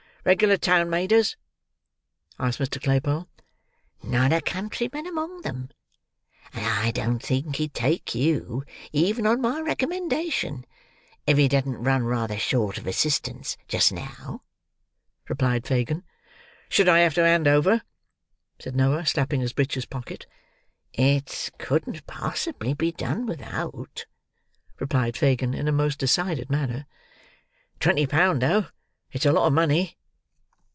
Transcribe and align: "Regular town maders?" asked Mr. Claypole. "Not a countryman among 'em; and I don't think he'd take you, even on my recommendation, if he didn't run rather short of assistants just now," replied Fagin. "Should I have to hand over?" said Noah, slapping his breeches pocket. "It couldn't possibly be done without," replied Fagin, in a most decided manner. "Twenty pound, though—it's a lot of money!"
"Regular 0.23 0.57
town 0.57 0.91
maders?" 0.91 1.35
asked 2.37 2.59
Mr. 2.59 2.79
Claypole. 2.79 3.27
"Not 4.03 4.31
a 4.31 4.39
countryman 4.39 5.07
among 5.07 5.43
'em; 5.47 5.69
and 6.53 6.63
I 6.63 6.91
don't 6.91 7.23
think 7.23 7.55
he'd 7.55 7.73
take 7.73 8.13
you, 8.13 8.63
even 8.91 9.25
on 9.25 9.41
my 9.41 9.59
recommendation, 9.61 10.67
if 11.25 11.39
he 11.39 11.47
didn't 11.47 11.83
run 11.83 12.03
rather 12.03 12.37
short 12.37 12.77
of 12.77 12.85
assistants 12.85 13.57
just 13.67 13.91
now," 13.91 14.43
replied 15.27 15.65
Fagin. 15.65 16.03
"Should 16.69 16.87
I 16.87 16.99
have 16.99 17.15
to 17.15 17.25
hand 17.25 17.47
over?" 17.47 17.81
said 18.59 18.75
Noah, 18.75 19.07
slapping 19.07 19.41
his 19.41 19.53
breeches 19.53 19.87
pocket. 19.87 20.27
"It 20.93 21.49
couldn't 21.57 22.05
possibly 22.05 22.75
be 22.75 22.91
done 22.91 23.25
without," 23.25 24.05
replied 24.79 25.17
Fagin, 25.17 25.55
in 25.55 25.67
a 25.67 25.71
most 25.71 25.97
decided 25.97 26.51
manner. 26.51 26.85
"Twenty 27.79 28.05
pound, 28.05 28.43
though—it's 28.43 29.25
a 29.25 29.31
lot 29.31 29.47
of 29.47 29.53
money!" 29.53 29.97